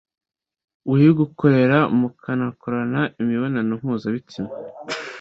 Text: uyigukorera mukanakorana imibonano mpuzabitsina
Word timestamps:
uyigukorera 0.91 1.77
mukanakorana 1.99 3.01
imibonano 3.21 3.71
mpuzabitsina 3.81 4.51